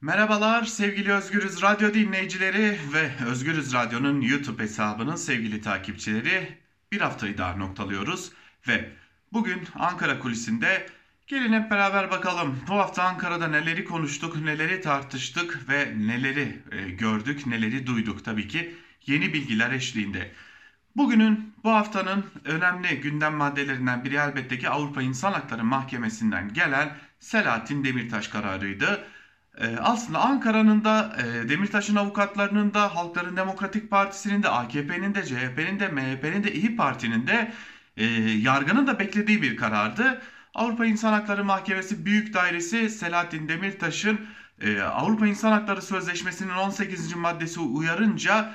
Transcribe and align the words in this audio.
Merhabalar 0.00 0.64
sevgili 0.64 1.12
Özgürüz 1.12 1.62
Radyo 1.62 1.94
dinleyicileri 1.94 2.78
ve 2.92 3.10
Özgürüz 3.26 3.74
Radyo'nun 3.74 4.20
YouTube 4.20 4.62
hesabının 4.62 5.16
sevgili 5.16 5.60
takipçileri. 5.60 6.58
Bir 6.92 7.00
haftayı 7.00 7.38
daha 7.38 7.56
noktalıyoruz 7.56 8.32
ve 8.68 8.92
bugün 9.32 9.68
Ankara 9.74 10.18
kulisinde 10.18 10.86
gelin 11.26 11.52
hep 11.52 11.70
beraber 11.70 12.10
bakalım. 12.10 12.60
Bu 12.68 12.74
hafta 12.74 13.02
Ankara'da 13.02 13.48
neleri 13.48 13.84
konuştuk, 13.84 14.36
neleri 14.36 14.80
tartıştık 14.80 15.68
ve 15.68 15.94
neleri 15.96 16.62
e, 16.72 16.90
gördük, 16.90 17.46
neleri 17.46 17.86
duyduk 17.86 18.24
tabii 18.24 18.48
ki 18.48 18.74
yeni 19.06 19.32
bilgiler 19.32 19.70
eşliğinde. 19.70 20.32
Bugünün, 20.96 21.54
bu 21.64 21.70
haftanın 21.70 22.24
önemli 22.44 23.00
gündem 23.00 23.34
maddelerinden 23.34 24.04
biri 24.04 24.14
elbette 24.14 24.58
ki 24.58 24.68
Avrupa 24.68 25.02
İnsan 25.02 25.32
Hakları 25.32 25.64
Mahkemesi'nden 25.64 26.52
gelen 26.52 26.96
Selahattin 27.20 27.84
Demirtaş 27.84 28.28
kararıydı. 28.28 29.06
Ee, 29.60 29.76
aslında 29.76 30.18
Ankara'nın 30.20 30.84
da 30.84 31.16
e, 31.18 31.48
Demirtaş'ın 31.48 31.96
avukatlarının 31.96 32.74
da 32.74 32.94
Halkların 32.94 33.36
Demokratik 33.36 33.90
Partisi'nin 33.90 34.42
de 34.42 34.48
AKP'nin 34.48 35.14
de 35.14 35.26
CHP'nin 35.26 35.80
de 35.80 35.88
MHP'nin 35.88 36.44
de 36.44 36.52
İyi 36.52 36.76
Parti'nin 36.76 37.26
de 37.26 37.52
e, 37.96 38.04
yargının 38.20 38.86
da 38.86 38.98
beklediği 38.98 39.42
bir 39.42 39.56
karardı. 39.56 40.22
Avrupa 40.54 40.86
İnsan 40.86 41.12
Hakları 41.12 41.44
Mahkemesi 41.44 42.06
Büyük 42.06 42.34
Dairesi 42.34 42.90
Selahattin 42.90 43.48
Demirtaş'ın 43.48 44.20
e, 44.60 44.80
Avrupa 44.80 45.26
İnsan 45.26 45.52
Hakları 45.52 45.82
Sözleşmesi'nin 45.82 46.52
18. 46.52 47.14
maddesi 47.14 47.60
uyarınca 47.60 48.52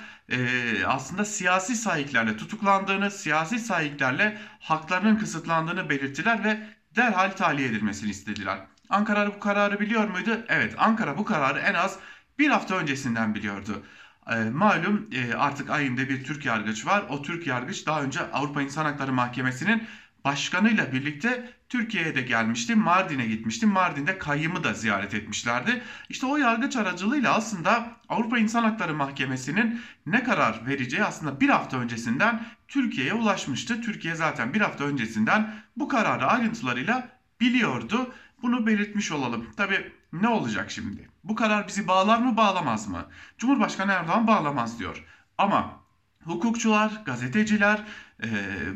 aslında 0.88 1.26
siyasi 1.26 1.76
sahiplerle 1.76 2.38
tutuklandığını, 2.38 3.12
siyasi 3.12 3.60
sahiplerle 3.60 4.38
haklarının 4.60 5.16
kısıtlandığını 5.18 5.90
belirttiler 5.90 6.44
ve 6.44 6.60
derhal 6.96 7.32
tahliye 7.32 7.68
edilmesini 7.68 8.10
istediler. 8.10 8.71
Ankara 8.92 9.28
bu 9.36 9.40
kararı 9.40 9.80
biliyor 9.80 10.08
muydu? 10.08 10.46
Evet, 10.50 10.76
Ankara 10.78 11.18
bu 11.18 11.26
kararı 11.26 11.60
en 11.60 11.74
az 11.74 12.00
bir 12.40 12.50
hafta 12.50 12.76
öncesinden 12.76 13.36
biliyordu. 13.36 13.86
E, 14.32 14.36
malum 14.50 15.10
e, 15.12 15.34
artık 15.34 15.70
ayında 15.70 16.10
bir 16.10 16.24
Türk 16.24 16.46
yargıç 16.46 16.86
var. 16.86 17.06
O 17.10 17.22
Türk 17.22 17.48
yargıç 17.48 17.86
daha 17.88 18.04
önce 18.04 18.20
Avrupa 18.32 18.62
İnsan 18.62 18.86
Hakları 18.86 19.14
Mahkemesi'nin 19.14 19.88
başkanıyla 20.26 20.92
birlikte 20.92 21.54
Türkiye'ye 21.70 22.16
de 22.16 22.22
gelmişti. 22.22 22.76
Mardin'e 22.76 23.26
gitmişti. 23.26 23.66
Mardin'de 23.66 24.18
kayyımı 24.18 24.64
da 24.64 24.74
ziyaret 24.74 25.14
etmişlerdi. 25.14 25.84
İşte 26.10 26.26
o 26.26 26.38
yargıç 26.38 26.76
aracılığıyla 26.76 27.34
aslında 27.36 27.88
Avrupa 28.10 28.38
İnsan 28.38 28.64
Hakları 28.64 28.94
Mahkemesi'nin 28.94 29.82
ne 30.06 30.24
karar 30.24 30.66
vereceği 30.68 31.04
aslında 31.04 31.42
bir 31.42 31.50
hafta 31.50 31.78
öncesinden 31.78 32.46
Türkiye'ye 32.68 33.14
ulaşmıştı. 33.14 33.82
Türkiye 33.82 34.16
zaten 34.16 34.54
bir 34.54 34.62
hafta 34.62 34.84
öncesinden 34.84 35.54
bu 35.78 35.88
kararı 35.88 36.26
ayrıntılarıyla 36.26 37.10
biliyordu. 37.42 38.14
Bunu 38.44 38.68
belirtmiş 38.68 39.12
olalım. 39.12 39.48
Tabi 39.58 39.92
ne 40.14 40.28
olacak 40.28 40.72
şimdi? 40.72 41.10
Bu 41.24 41.36
karar 41.36 41.68
bizi 41.68 41.88
bağlar 41.88 42.18
mı 42.18 42.38
bağlamaz 42.38 42.88
mı? 42.88 43.06
Cumhurbaşkanı 43.38 43.92
Erdoğan 43.92 44.28
bağlamaz 44.28 44.80
diyor. 44.80 45.06
Ama 45.38 45.82
hukukçular, 46.24 47.02
gazeteciler 47.06 47.84
e, 48.24 48.28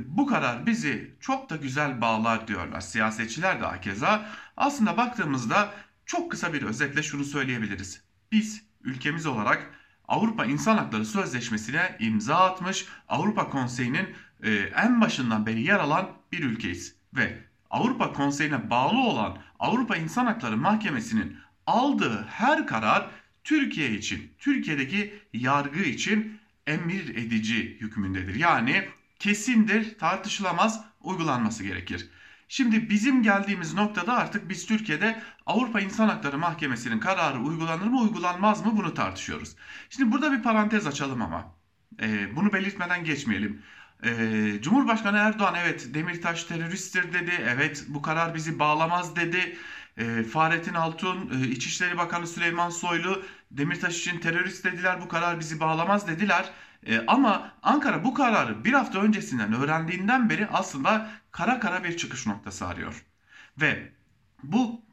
bu 0.06 0.26
karar 0.26 0.66
bizi 0.66 1.16
çok 1.20 1.50
da 1.50 1.56
güzel 1.56 2.02
bağlar 2.02 2.48
diyorlar. 2.48 2.82
Siyasetçiler 2.82 3.62
de 3.62 3.66
hakeza. 3.66 4.30
Aslında 4.58 4.98
baktığımızda 4.98 5.74
çok 6.06 6.32
kısa 6.32 6.54
bir 6.54 6.62
özetle 6.62 7.04
şunu 7.04 7.24
söyleyebiliriz. 7.24 8.04
Biz 8.32 8.64
ülkemiz 8.84 9.26
olarak 9.26 9.72
Avrupa 10.08 10.46
İnsan 10.46 10.78
Hakları 10.78 11.06
Sözleşmesi'ne 11.06 11.96
imza 12.00 12.36
atmış, 12.36 12.86
Avrupa 13.08 13.50
Konseyi'nin 13.50 14.16
e, 14.44 14.52
en 14.54 15.02
başından 15.02 15.46
beri 15.46 15.62
yer 15.62 15.80
alan 15.80 16.12
bir 16.32 16.44
ülkeyiz. 16.44 16.96
Ve 17.14 17.45
Avrupa 17.70 18.14
Konseyi'ne 18.14 18.70
bağlı 18.70 19.00
olan 19.00 19.38
Avrupa 19.60 19.96
İnsan 19.96 20.26
Hakları 20.26 20.58
Mahkemesi'nin 20.58 21.38
aldığı 21.68 22.26
her 22.30 22.68
karar 22.68 23.10
Türkiye 23.44 23.92
için, 23.92 24.32
Türkiye'deki 24.40 25.14
yargı 25.34 25.80
için 25.80 26.40
emir 26.68 27.10
edici 27.10 27.78
hükmündedir. 27.82 28.36
Yani 28.36 28.86
kesindir, 29.20 29.98
tartışılamaz, 29.98 30.86
uygulanması 31.02 31.64
gerekir. 31.64 32.10
Şimdi 32.48 32.90
bizim 32.90 33.24
geldiğimiz 33.24 33.74
noktada 33.74 34.14
artık 34.14 34.50
biz 34.50 34.66
Türkiye'de 34.66 35.22
Avrupa 35.46 35.80
İnsan 35.80 36.08
Hakları 36.08 36.38
Mahkemesi'nin 36.38 37.00
kararı 37.00 37.40
uygulanır 37.40 37.88
mı 37.88 38.02
uygulanmaz 38.02 38.66
mı 38.66 38.78
bunu 38.78 38.94
tartışıyoruz. 38.94 39.56
Şimdi 39.90 40.12
burada 40.12 40.32
bir 40.32 40.44
parantez 40.44 40.88
açalım 40.88 41.22
ama. 41.22 41.54
Ee, 42.02 42.36
bunu 42.36 42.54
belirtmeden 42.54 43.04
geçmeyelim. 43.04 43.62
Ee, 44.06 44.62
Cumhurbaşkanı 44.62 45.18
Erdoğan 45.18 45.56
evet 45.56 45.94
Demirtaş 45.94 46.44
teröristtir 46.44 47.14
dedi. 47.14 47.32
Evet 47.48 47.86
bu 47.88 48.02
karar 48.02 48.36
bizi 48.36 48.60
bağlamaz 48.60 49.16
dedi. 49.16 49.58
Ee, 49.98 50.24
Fahrettin 50.24 50.74
Altun, 50.74 51.32
e, 51.44 51.48
İçişleri 51.48 51.98
Bakanı 51.98 52.28
Süleyman 52.28 52.70
Soylu 52.70 53.26
Demirtaş 53.52 54.00
için 54.00 54.20
terörist 54.20 54.66
dediler. 54.66 55.02
Bu 55.02 55.08
karar 55.08 55.40
bizi 55.40 55.60
bağlamaz 55.60 56.08
dediler. 56.08 56.52
Ee, 56.88 57.04
ama 57.08 57.54
Ankara 57.64 58.04
bu 58.04 58.14
kararı 58.14 58.66
bir 58.66 58.74
hafta 58.74 59.00
öncesinden 59.00 59.54
öğrendiğinden 59.54 60.30
beri 60.30 60.48
aslında 60.48 61.12
kara 61.32 61.60
kara 61.60 61.84
bir 61.84 61.98
çıkış 61.98 62.28
noktası 62.28 62.68
arıyor. 62.68 63.06
Ve 63.62 63.94
bu 64.44 64.85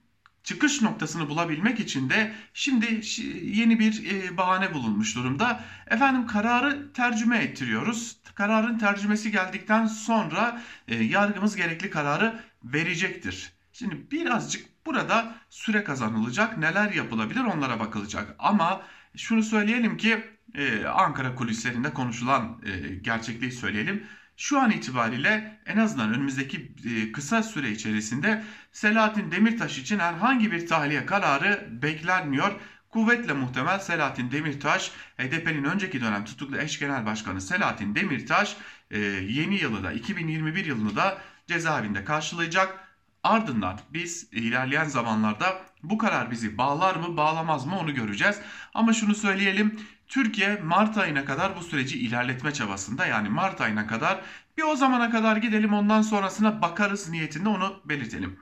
çıkış 0.44 0.82
noktasını 0.82 1.28
bulabilmek 1.28 1.80
için 1.80 2.10
de 2.10 2.32
şimdi 2.54 3.00
yeni 3.42 3.78
bir 3.78 4.10
e, 4.12 4.36
bahane 4.36 4.75
bulunmuş 4.75 5.16
durumda. 5.16 5.64
Efendim 5.86 6.26
kararı 6.26 6.92
tercüme 6.92 7.38
ettiriyoruz. 7.38 8.16
Kararın 8.34 8.78
tercümesi 8.78 9.31
geldikten 9.31 9.86
sonra 9.86 10.62
e, 10.88 10.94
yargımız 11.04 11.56
gerekli 11.56 11.91
kararı 11.91 12.41
verecektir. 12.64 13.52
Şimdi 13.72 14.10
birazcık 14.10 14.86
burada 14.86 15.34
süre 15.50 15.84
kazanılacak. 15.84 16.58
Neler 16.58 16.92
yapılabilir 16.92 17.41
onlara 17.41 17.81
bakılacak. 17.81 18.34
Ama 18.38 18.82
şunu 19.16 19.42
söyleyelim 19.42 19.97
ki 19.97 20.25
e, 20.54 20.84
Ankara 20.86 21.34
kulislerinde 21.34 21.94
konuşulan 21.94 22.62
gerçekliği 23.02 23.52
söyleyelim 23.52 24.06
şu 24.42 24.60
an 24.60 24.70
itibariyle 24.70 25.60
en 25.66 25.76
azından 25.76 26.14
önümüzdeki 26.14 26.72
e, 26.84 27.12
kısa 27.12 27.42
süre 27.42 27.70
içerisinde 27.70 28.44
Selahattin 28.72 29.30
Demirtaş 29.30 29.78
için 29.78 29.98
herhangi 29.98 30.53
bir 30.53 30.66
tahliye 30.66 31.06
kararı 31.06 31.69
beklenmiyor. 31.82 32.60
Kuvvetle 32.88 33.32
muhtemel 33.32 33.78
Selahattin 33.78 34.31
Demirtaş, 34.31 34.91
HDP'nin 35.19 35.64
önceki 35.64 36.00
dönem 36.00 36.25
tutuklu 36.25 36.58
eş 36.58 36.78
genel 36.78 37.06
başkanı 37.06 37.41
Selahattin 37.41 37.94
Demirtaş 37.94 38.56
e, 38.91 38.98
yeni 38.98 39.54
yılı 39.54 39.84
da 39.84 39.92
2021 39.92 40.64
yılını 40.64 40.97
da 40.97 41.19
cezaevinde 41.47 42.04
karşılayacak. 42.04 42.88
Ardından 43.22 43.81
biz 43.91 44.28
ilerleyen 44.32 44.84
zamanlarda 44.84 45.62
bu 45.82 45.98
karar 45.98 46.31
bizi 46.31 46.58
bağlar 46.58 46.97
mı 46.97 47.16
bağlamaz 47.16 47.66
mı 47.66 47.78
onu 47.78 47.94
göreceğiz. 47.94 48.41
Ama 48.75 48.92
şunu 48.92 49.14
söyleyelim 49.14 49.81
Türkiye 50.12 50.56
Mart 50.64 50.98
ayına 50.98 51.24
kadar 51.24 51.56
bu 51.56 51.62
süreci 51.62 51.98
ilerletme 51.98 52.52
çabasında 52.52 53.06
yani 53.06 53.28
Mart 53.28 53.60
ayına 53.60 53.86
kadar 53.86 54.20
bir 54.56 54.62
o 54.62 54.76
zamana 54.76 55.10
kadar 55.10 55.36
gidelim 55.36 55.74
ondan 55.74 56.02
sonrasına 56.02 56.62
bakarız 56.62 57.08
niyetinde 57.08 57.48
onu 57.48 57.80
belirtelim. 57.84 58.38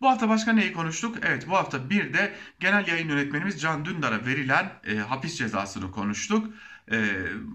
Bu 0.00 0.08
hafta 0.08 0.28
başka 0.28 0.52
neyi 0.52 0.72
konuştuk? 0.72 1.16
Evet 1.22 1.48
bu 1.48 1.56
hafta 1.56 1.90
bir 1.90 2.12
de 2.12 2.34
genel 2.60 2.88
yayın 2.88 3.08
yönetmenimiz 3.08 3.60
Can 3.60 3.84
Dündar'a 3.84 4.26
verilen 4.26 4.72
e, 4.86 4.96
hapis 4.96 5.38
cezasını 5.38 5.90
konuştuk. 5.90 6.54
E, 6.92 6.96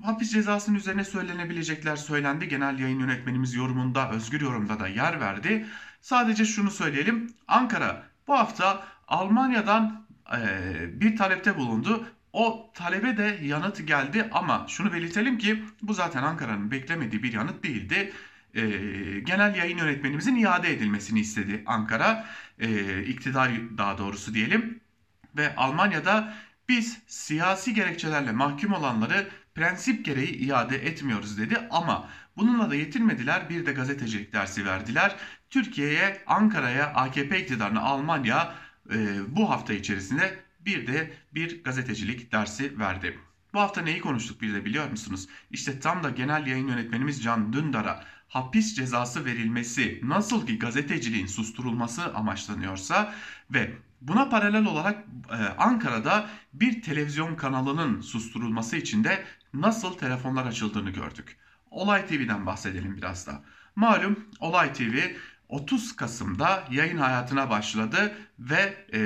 hapis 0.03 0.31
cezasının 0.31 0.77
üzerine 0.77 1.03
söylenebilecekler 1.03 1.95
söylendi. 1.95 2.47
Genel 2.47 2.79
yayın 2.79 2.99
yönetmenimiz 2.99 3.53
yorumunda, 3.53 4.11
özgür 4.11 4.41
yorumda 4.41 4.79
da 4.79 4.87
yer 4.87 5.19
verdi. 5.19 5.65
Sadece 6.01 6.45
şunu 6.45 6.71
söyleyelim. 6.71 7.33
Ankara 7.47 8.03
bu 8.27 8.33
hafta 8.33 8.83
Almanya'dan 9.07 10.05
e, 10.37 11.01
bir 11.01 11.17
talepte 11.17 11.57
bulundu. 11.57 12.05
O 12.35 12.71
talebe 12.73 13.17
de 13.17 13.39
yanıt 13.43 13.87
geldi 13.87 14.29
ama 14.31 14.65
şunu 14.69 14.93
belirtelim 14.93 15.37
ki 15.37 15.63
bu 15.81 15.93
zaten 15.93 16.23
Ankara'nın 16.23 16.71
beklemediği 16.71 17.23
bir 17.23 17.33
yanıt 17.33 17.63
değildi. 17.63 18.13
Ee, 18.55 18.61
genel 19.19 19.55
yayın 19.55 19.77
yönetmenimizin 19.77 20.35
iade 20.35 20.73
edilmesini 20.73 21.19
istedi 21.19 21.63
Ankara, 21.65 22.25
ee, 22.59 23.03
iktidar 23.03 23.51
daha 23.77 23.97
doğrusu 23.97 24.33
diyelim. 24.33 24.79
Ve 25.37 25.55
Almanya'da 25.55 26.33
biz 26.69 27.01
siyasi 27.07 27.73
gerekçelerle 27.73 28.31
mahkum 28.31 28.73
olanları 28.73 29.27
prensip 29.55 30.05
gereği 30.05 30.31
iade 30.37 30.75
etmiyoruz 30.75 31.37
dedi 31.37 31.57
ama 31.71 32.09
bununla 32.37 32.69
da 32.69 32.75
yetinmediler 32.75 33.49
bir 33.49 33.65
de 33.65 33.73
gazetecilik 33.73 34.33
dersi 34.33 34.65
verdiler. 34.65 35.15
Türkiye'ye, 35.49 36.23
Ankara'ya, 36.27 36.85
AKP 36.93 37.39
iktidarına 37.41 37.81
Almanya 37.81 38.55
e, 38.93 38.95
bu 39.35 39.49
hafta 39.49 39.73
içerisinde 39.73 40.44
bir 40.65 40.87
de 40.87 41.13
bir 41.33 41.63
gazetecilik 41.63 42.31
dersi 42.31 42.79
verdi. 42.79 43.19
Bu 43.53 43.59
hafta 43.59 43.81
neyi 43.81 43.99
konuştuk 43.99 44.41
bir 44.41 44.53
de 44.53 44.65
biliyor 44.65 44.89
musunuz? 44.89 45.27
İşte 45.51 45.79
tam 45.79 46.03
da 46.03 46.09
genel 46.09 46.47
yayın 46.47 46.67
yönetmenimiz 46.67 47.23
Can 47.23 47.53
Dündar'a 47.53 48.03
hapis 48.27 48.75
cezası 48.75 49.25
verilmesi 49.25 50.01
nasıl 50.03 50.47
ki 50.47 50.59
gazeteciliğin 50.59 51.27
susturulması 51.27 52.15
amaçlanıyorsa 52.15 53.13
ve 53.51 53.73
buna 54.01 54.29
paralel 54.29 54.65
olarak 54.65 55.05
e, 55.31 55.35
Ankara'da 55.57 56.29
bir 56.53 56.81
televizyon 56.81 57.35
kanalının 57.35 58.01
susturulması 58.01 58.77
için 58.77 59.03
de 59.03 59.25
nasıl 59.53 59.97
telefonlar 59.97 60.45
açıldığını 60.45 60.89
gördük. 60.89 61.37
Olay 61.71 62.07
TV'den 62.07 62.45
bahsedelim 62.45 62.97
biraz 62.97 63.27
da. 63.27 63.43
Malum 63.75 64.29
Olay 64.39 64.73
TV 64.73 64.97
30 65.49 65.95
Kasım'da 65.95 66.63
yayın 66.71 66.97
hayatına 66.97 67.49
başladı 67.49 68.15
ve 68.39 68.85
e, 68.93 68.99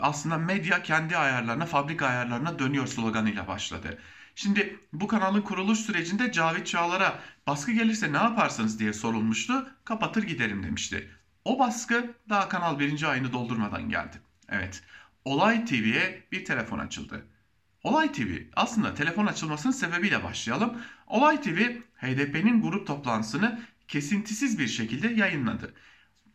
aslında 0.00 0.38
medya 0.38 0.82
kendi 0.82 1.16
ayarlarına, 1.16 1.66
fabrika 1.66 2.06
ayarlarına 2.06 2.58
dönüyor 2.58 2.86
sloganıyla 2.86 3.48
başladı. 3.48 3.98
Şimdi 4.34 4.80
bu 4.92 5.06
kanalın 5.06 5.42
kuruluş 5.42 5.78
sürecinde 5.78 6.32
Cavit 6.32 6.66
Çağlar'a 6.66 7.18
baskı 7.46 7.72
gelirse 7.72 8.12
ne 8.12 8.16
yaparsınız 8.16 8.78
diye 8.78 8.92
sorulmuştu. 8.92 9.66
Kapatır 9.84 10.22
giderim 10.22 10.62
demişti. 10.62 11.10
O 11.44 11.58
baskı 11.58 12.14
daha 12.28 12.48
kanal 12.48 12.78
birinci 12.78 13.06
ayını 13.06 13.32
doldurmadan 13.32 13.88
geldi. 13.88 14.20
Evet, 14.48 14.82
Olay 15.24 15.64
TV'ye 15.64 16.22
bir 16.32 16.44
telefon 16.44 16.78
açıldı. 16.78 17.26
Olay 17.82 18.12
TV 18.12 18.28
aslında 18.56 18.94
telefon 18.94 19.26
açılmasının 19.26 19.72
sebebiyle 19.72 20.24
başlayalım. 20.24 20.82
Olay 21.06 21.40
TV 21.40 21.58
HDP'nin 21.96 22.62
grup 22.62 22.86
toplantısını 22.86 23.60
kesintisiz 23.88 24.58
bir 24.58 24.68
şekilde 24.68 25.08
yayınladı. 25.08 25.74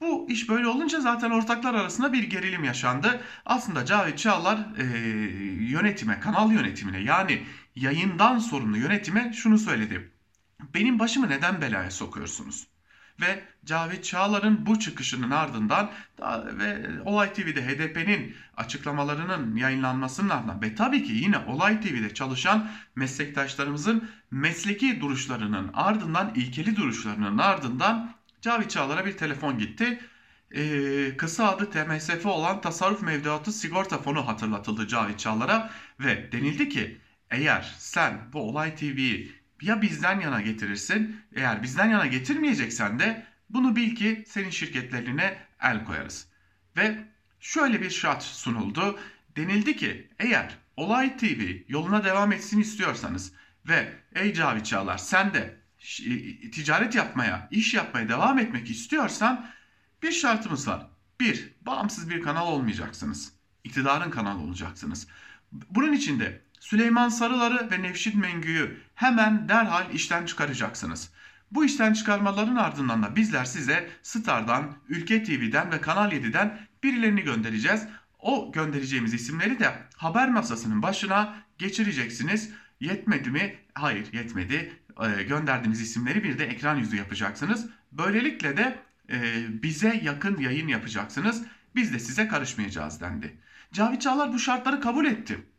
Bu 0.02 0.28
iş 0.30 0.50
böyle 0.50 0.68
olunca 0.68 1.02
zaten 1.02 1.32
ortaklar 1.32 1.74
arasında 1.74 2.14
bir 2.14 2.24
gerilim 2.24 2.64
yaşandı. 2.64 3.24
Aslında 3.46 3.86
Cavit 3.86 4.18
Çağlar 4.18 4.68
e, 4.78 4.84
yönetime, 5.66 6.20
kanal 6.20 6.52
yönetimine 6.52 7.00
yani 7.00 7.48
yayından 7.76 8.40
sorumlu 8.40 8.78
yönetime 8.78 9.34
şunu 9.34 9.58
söyledi. 9.58 10.12
Benim 10.74 11.00
başımı 11.00 11.30
neden 11.30 11.62
belaya 11.62 11.92
sokuyorsunuz? 11.92 12.71
Ve 13.22 13.44
Cavit 13.66 14.04
Çağlar'ın 14.04 14.66
bu 14.66 14.80
çıkışının 14.80 15.32
ardından 15.32 15.92
ve 16.60 16.88
Olay 17.06 17.34
TV'de 17.34 17.68
HDP'nin 17.68 18.36
açıklamalarının 18.58 19.56
yayınlanmasının 19.56 20.30
ardından 20.30 20.62
ve 20.62 20.76
tabii 20.76 21.04
ki 21.04 21.14
yine 21.14 21.38
Olay 21.38 21.82
TV'de 21.82 22.14
çalışan 22.14 22.72
meslektaşlarımızın 22.96 24.10
mesleki 24.32 25.02
duruşlarının 25.02 25.70
ardından 25.74 26.32
ilkeli 26.36 26.76
duruşlarının 26.76 27.38
ardından 27.38 28.14
Cavit 28.42 28.70
Çağlar'a 28.70 29.06
bir 29.06 29.18
telefon 29.18 29.60
gitti. 29.60 30.00
Ee, 30.56 31.18
kısa 31.18 31.50
adı 31.50 31.70
TMSF 31.70 32.26
olan 32.26 32.62
Tasarruf 32.62 33.02
Mevduatı 33.02 33.52
Sigorta 33.52 33.98
Fonu 33.98 34.28
hatırlatıldı 34.28 34.88
Cavit 34.88 35.20
Çağlar'a 35.20 35.72
ve 36.00 36.32
denildi 36.32 36.70
ki 36.70 36.98
eğer 37.32 37.76
sen 37.78 38.20
bu 38.34 38.42
Olay 38.42 38.76
TV'yi 38.76 39.41
ya 39.62 39.82
bizden 39.82 40.20
yana 40.20 40.42
getirirsin 40.42 41.22
eğer 41.36 41.64
bizden 41.64 41.90
yana 41.90 42.08
getirmeyeceksen 42.08 43.00
de 43.00 43.26
bunu 43.50 43.76
bil 43.76 43.96
ki 43.96 44.24
senin 44.28 44.50
şirketlerine 44.50 45.38
el 45.62 45.86
koyarız. 45.86 46.28
Ve 46.78 46.98
şöyle 47.40 47.82
bir 47.82 47.90
şart 47.90 48.24
sunuldu. 48.24 49.00
Denildi 49.36 49.76
ki 49.76 50.10
eğer 50.20 50.58
Olay 50.78 51.18
TV 51.18 51.42
yoluna 51.68 52.04
devam 52.04 52.32
etsin 52.32 52.60
istiyorsanız 52.60 53.32
ve 53.68 53.94
ey 54.16 54.34
Cavit 54.34 54.66
Çağlar 54.66 54.98
sen 54.98 55.34
de 55.34 55.58
ticaret 56.52 56.96
yapmaya, 56.96 57.48
iş 57.52 57.74
yapmaya 57.74 58.10
devam 58.10 58.40
etmek 58.40 58.70
istiyorsan 58.70 59.50
bir 60.04 60.12
şartımız 60.12 60.68
var. 60.68 60.88
Bir, 61.20 61.54
bağımsız 61.62 62.10
bir 62.10 62.22
kanal 62.22 62.48
olmayacaksınız. 62.48 63.34
İktidarın 63.64 64.12
kanalı 64.12 64.42
olacaksınız. 64.42 65.08
Bunun 65.52 65.94
için 65.94 66.20
de 66.20 66.42
Süleyman 66.62 67.10
Sarılar'ı 67.10 67.72
ve 67.72 67.82
Nevşit 67.82 68.16
Mengü'yü 68.16 68.78
hemen 68.96 69.50
derhal 69.50 69.94
işten 69.94 70.26
çıkaracaksınız. 70.26 71.10
Bu 71.52 71.66
işten 71.66 71.94
çıkarmaların 71.94 72.56
ardından 72.56 73.04
da 73.04 73.16
bizler 73.16 73.46
size 73.46 73.90
Star'dan, 74.04 74.78
Ülke 74.90 75.24
TV'den 75.24 75.72
ve 75.72 75.82
Kanal 75.82 76.12
7'den 76.12 76.60
birilerini 76.84 77.22
göndereceğiz. 77.22 77.88
O 78.20 78.52
göndereceğimiz 78.52 79.14
isimleri 79.14 79.60
de 79.60 79.74
haber 79.96 80.30
masasının 80.30 80.82
başına 80.82 81.36
geçireceksiniz. 81.58 82.50
Yetmedi 82.80 83.30
mi? 83.30 83.56
Hayır 83.74 84.14
yetmedi. 84.14 84.80
Ee, 85.02 85.24
gönderdiğimiz 85.24 85.82
isimleri 85.82 86.24
bir 86.24 86.40
de 86.40 86.46
ekran 86.46 86.76
yüzü 86.76 86.96
yapacaksınız. 86.96 87.68
Böylelikle 87.92 88.58
de 88.58 88.80
e, 89.10 89.46
bize 89.64 90.02
yakın 90.04 90.38
yayın 90.38 90.68
yapacaksınız. 90.68 91.44
Biz 91.76 91.94
de 91.94 92.00
size 92.00 92.28
karışmayacağız 92.28 93.02
dendi. 93.02 93.38
Cavit 93.74 94.02
Çağlar 94.02 94.34
bu 94.34 94.40
şartları 94.40 94.82
kabul 94.82 95.06
etti. 95.06 95.51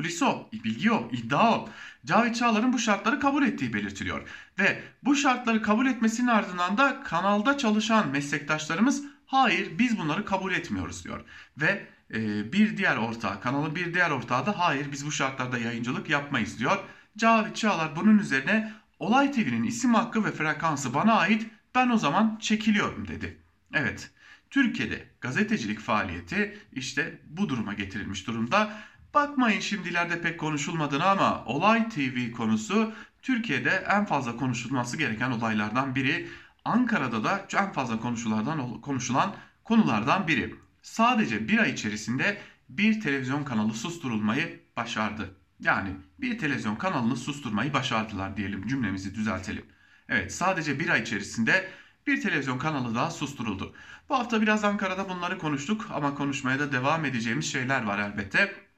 Kulisi 0.00 0.24
o, 0.24 0.48
bilgi 0.52 0.92
o. 0.92 1.68
Cavit 2.06 2.36
Çağlar'ın 2.36 2.72
bu 2.72 2.78
şartları 2.78 3.20
kabul 3.20 3.42
ettiği 3.42 3.72
belirtiliyor. 3.72 4.28
Ve 4.58 4.82
bu 5.02 5.16
şartları 5.16 5.62
kabul 5.62 5.86
etmesinin 5.86 6.26
ardından 6.26 6.78
da 6.78 7.02
kanalda 7.02 7.58
çalışan 7.58 8.08
meslektaşlarımız 8.08 9.04
hayır 9.26 9.78
biz 9.78 9.98
bunları 9.98 10.24
kabul 10.24 10.52
etmiyoruz 10.52 11.04
diyor. 11.04 11.24
Ve 11.58 11.86
e, 12.14 12.52
bir 12.52 12.76
diğer 12.76 12.96
ortağı, 12.96 13.40
kanalın 13.40 13.74
bir 13.74 13.94
diğer 13.94 14.10
ortağı 14.10 14.46
da 14.46 14.58
hayır 14.58 14.92
biz 14.92 15.06
bu 15.06 15.12
şartlarda 15.12 15.58
yayıncılık 15.58 16.10
yapmayız 16.10 16.58
diyor. 16.58 16.78
Cavit 17.16 17.56
Çağlar 17.56 17.96
bunun 17.96 18.18
üzerine 18.18 18.72
Olay 18.98 19.32
TV'nin 19.32 19.64
isim 19.64 19.94
hakkı 19.94 20.24
ve 20.24 20.32
frekansı 20.32 20.94
bana 20.94 21.14
ait 21.14 21.46
ben 21.74 21.90
o 21.90 21.98
zaman 21.98 22.38
çekiliyorum 22.40 23.08
dedi. 23.08 23.38
Evet 23.74 24.10
Türkiye'de 24.50 25.06
gazetecilik 25.20 25.80
faaliyeti 25.80 26.58
işte 26.72 27.18
bu 27.28 27.48
duruma 27.48 27.74
getirilmiş 27.74 28.26
durumda. 28.26 28.72
Bakmayın 29.14 29.60
şimdilerde 29.60 30.22
pek 30.22 30.40
konuşulmadığını 30.40 31.04
ama 31.04 31.44
Olay 31.44 31.88
TV 31.88 32.32
konusu 32.32 32.92
Türkiye'de 33.22 33.84
en 33.90 34.06
fazla 34.06 34.36
konuşulması 34.36 34.96
gereken 34.96 35.30
olaylardan 35.30 35.94
biri. 35.94 36.28
Ankara'da 36.64 37.24
da 37.24 37.46
en 37.56 37.72
fazla 37.72 38.00
konuşulardan, 38.00 38.80
konuşulan 38.80 39.34
konulardan 39.64 40.28
biri. 40.28 40.54
Sadece 40.82 41.48
bir 41.48 41.58
ay 41.58 41.70
içerisinde 41.70 42.38
bir 42.68 43.00
televizyon 43.00 43.44
kanalı 43.44 43.74
susturulmayı 43.74 44.60
başardı. 44.76 45.36
Yani 45.60 45.90
bir 46.18 46.38
televizyon 46.38 46.76
kanalını 46.76 47.16
susturmayı 47.16 47.72
başardılar 47.72 48.36
diyelim 48.36 48.66
cümlemizi 48.66 49.14
düzeltelim. 49.14 49.66
Evet 50.08 50.32
sadece 50.34 50.80
bir 50.80 50.88
ay 50.88 51.02
içerisinde 51.02 51.68
bir 52.06 52.20
televizyon 52.20 52.58
kanalı 52.58 52.94
daha 52.94 53.10
susturuldu. 53.10 53.74
Bu 54.08 54.14
hafta 54.14 54.42
biraz 54.42 54.64
Ankara'da 54.64 55.08
bunları 55.08 55.38
konuştuk 55.38 55.88
ama 55.94 56.14
konuşmaya 56.14 56.58
da 56.58 56.72
devam 56.72 57.04
edeceğimiz 57.04 57.52
şeyler 57.52 57.82
var 57.82 57.98
elbette. 57.98 58.69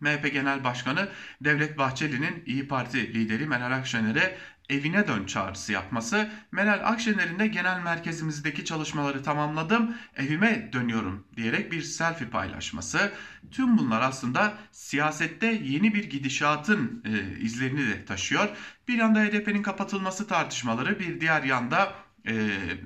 MHP 0.00 0.32
Genel 0.32 0.64
Başkanı 0.64 1.08
Devlet 1.40 1.78
Bahçeli'nin 1.78 2.42
İyi 2.46 2.68
Parti 2.68 3.14
lideri 3.14 3.46
Meral 3.46 3.72
Akşener'e 3.72 4.36
evine 4.70 5.08
dön 5.08 5.26
çağrısı 5.26 5.72
yapması, 5.72 6.30
Meral 6.52 6.80
Akşener'in 6.84 7.38
de 7.38 7.46
genel 7.46 7.80
merkezimizdeki 7.82 8.64
çalışmaları 8.64 9.22
tamamladım, 9.22 9.94
evime 10.16 10.72
dönüyorum 10.72 11.26
diyerek 11.36 11.72
bir 11.72 11.82
selfie 11.82 12.26
paylaşması. 12.26 13.12
Tüm 13.50 13.78
bunlar 13.78 14.00
aslında 14.00 14.54
siyasette 14.72 15.46
yeni 15.46 15.94
bir 15.94 16.04
gidişatın 16.04 17.04
e, 17.04 17.40
izlerini 17.40 17.86
de 17.86 18.04
taşıyor. 18.04 18.48
Bir 18.88 18.98
yanda 18.98 19.20
HDP'nin 19.20 19.62
kapatılması 19.62 20.26
tartışmaları, 20.26 20.98
bir 20.98 21.20
diğer 21.20 21.42
yanda 21.42 21.92
e, 22.26 22.34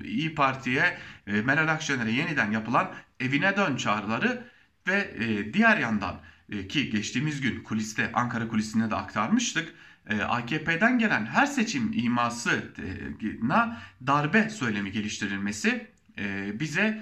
İyi 0.03 0.35
Parti'ye, 0.35 0.97
e, 1.27 1.31
Meral 1.31 1.67
Akşener'e 1.67 2.11
yeniden 2.11 2.51
yapılan 2.51 2.93
evine 3.19 3.57
dön 3.57 3.75
çağrıları 3.75 4.43
ve 4.87 5.13
e, 5.19 5.53
diğer 5.53 5.77
yandan 5.77 6.15
e, 6.49 6.67
ki 6.67 6.89
geçtiğimiz 6.89 7.41
gün 7.41 7.63
kuliste 7.63 8.11
Ankara 8.13 8.47
kulisinde 8.47 8.91
de 8.91 8.95
aktarmıştık. 8.95 9.73
E, 10.09 10.21
AKP'den 10.21 10.99
gelen 10.99 11.25
her 11.25 11.45
seçim 11.45 11.91
imasına 11.93 13.81
darbe 14.07 14.49
söylemi 14.49 14.91
geliştirilmesi 14.91 15.87
e, 16.17 16.59
bize 16.59 17.01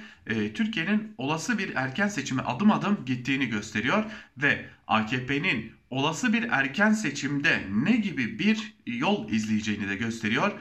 Türkiye'nin 0.53 1.13
olası 1.17 1.57
bir 1.57 1.75
erken 1.75 2.07
seçime 2.07 2.41
adım 2.41 2.71
adım 2.71 3.05
gittiğini 3.05 3.45
gösteriyor 3.45 4.03
ve 4.37 4.65
AKP'nin 4.87 5.71
olası 5.89 6.33
bir 6.33 6.43
erken 6.51 6.91
seçimde 6.91 7.63
ne 7.71 7.97
gibi 7.97 8.39
bir 8.39 8.73
yol 8.87 9.29
izleyeceğini 9.29 9.89
de 9.89 9.95
gösteriyor. 9.95 10.51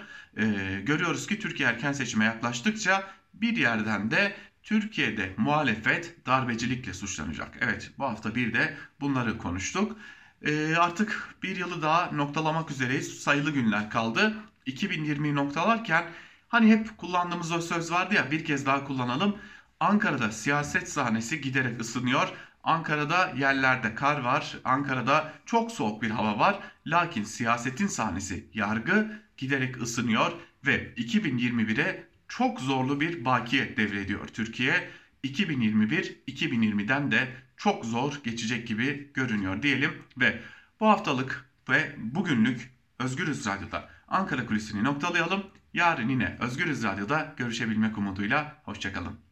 Görüyoruz 0.82 1.26
ki 1.26 1.38
Türkiye 1.38 1.68
erken 1.68 1.92
seçime 1.92 2.24
yaklaştıkça 2.24 3.10
bir 3.34 3.56
yerden 3.56 4.10
de 4.10 4.34
Türkiye'de 4.62 5.34
muhalefet 5.36 6.26
darbecilikle 6.26 6.94
suçlanacak. 6.94 7.58
Evet 7.60 7.90
bu 7.98 8.04
hafta 8.04 8.34
bir 8.34 8.54
de 8.54 8.76
bunları 9.00 9.38
konuştuk. 9.38 9.96
Ee, 10.42 10.76
artık 10.76 11.34
bir 11.42 11.56
yılı 11.56 11.82
daha 11.82 12.10
noktalamak 12.12 12.70
üzereyiz. 12.70 13.20
Sayılı 13.20 13.50
günler 13.50 13.90
kaldı. 13.90 14.34
2020'yi 14.66 15.34
noktalarken 15.34 16.04
hani 16.48 16.70
hep 16.70 16.98
kullandığımız 16.98 17.52
o 17.52 17.60
söz 17.60 17.92
vardı 17.92 18.14
ya 18.14 18.30
bir 18.30 18.44
kez 18.44 18.66
daha 18.66 18.84
kullanalım. 18.84 19.36
Ankara'da 19.80 20.30
siyaset 20.30 20.88
sahnesi 20.88 21.40
giderek 21.40 21.80
ısınıyor. 21.80 22.32
Ankara'da 22.64 23.32
yerlerde 23.36 23.94
kar 23.94 24.20
var. 24.20 24.56
Ankara'da 24.64 25.32
çok 25.46 25.72
soğuk 25.72 26.02
bir 26.02 26.10
hava 26.10 26.38
var. 26.38 26.60
Lakin 26.86 27.24
siyasetin 27.24 27.86
sahnesi 27.86 28.48
yargı 28.54 29.22
giderek 29.36 29.82
ısınıyor 29.82 30.32
ve 30.66 30.94
2021'e 30.94 32.11
çok 32.38 32.60
zorlu 32.60 33.00
bir 33.00 33.24
bakiye 33.24 33.76
devrediyor 33.76 34.28
Türkiye. 34.28 34.88
2021-2020'den 35.24 37.10
de 37.10 37.28
çok 37.56 37.84
zor 37.84 38.20
geçecek 38.24 38.68
gibi 38.68 39.10
görünüyor 39.14 39.62
diyelim 39.62 39.90
ve 40.18 40.40
bu 40.80 40.88
haftalık 40.88 41.50
ve 41.68 41.96
bugünlük 41.98 42.70
Özgürüz 42.98 43.46
Radyo'da 43.46 43.88
Ankara 44.08 44.46
Kulisi'ni 44.46 44.84
noktalayalım. 44.84 45.46
Yarın 45.74 46.08
yine 46.08 46.36
Özgürüz 46.40 46.84
Radyo'da 46.84 47.34
görüşebilmek 47.36 47.98
umuduyla 47.98 48.62
hoşçakalın. 48.64 49.22